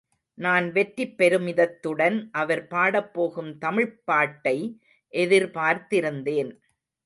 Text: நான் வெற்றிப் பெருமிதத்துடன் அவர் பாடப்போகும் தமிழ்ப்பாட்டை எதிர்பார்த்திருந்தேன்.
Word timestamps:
நான் 0.37 0.71
வெற்றிப் 0.71 1.13
பெருமிதத்துடன் 1.17 2.17
அவர் 2.33 2.67
பாடப்போகும் 2.67 3.57
தமிழ்ப்பாட்டை 3.57 4.57
எதிர்பார்த்திருந்தேன். 5.13 6.51